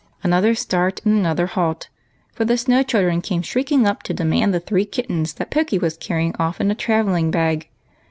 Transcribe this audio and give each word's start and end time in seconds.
Another 0.23 0.55
start, 0.55 0.99
and 1.05 1.15
another 1.15 1.45
halt; 1.45 1.87
for 2.33 2.43
the 2.43 2.57
Snow 2.57 2.81
children 2.81 3.21
came 3.21 3.43
shrieking 3.43 3.85
up 3.85 4.01
to 4.01 4.15
demand 4.15 4.51
the 4.51 4.59
three 4.59 4.83
kittens 4.83 5.33
that 5.33 5.51
Pokey 5.51 5.77
was 5.77 5.93
coolly 5.95 6.07
carrying 6.07 6.35
off 6.39 6.59
in 6.59 6.71
a 6.71 6.73
travelling 6.73 7.29
bag. 7.29 7.69